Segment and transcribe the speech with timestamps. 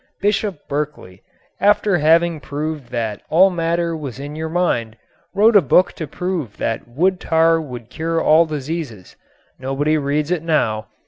[0.19, 1.21] Bishop Berkeley,
[1.59, 4.97] after having proved that all matter was in your mind,
[5.35, 9.15] wrote a book to prove that wood tar would cure all diseases.
[9.59, 10.87] Nobody reads it now.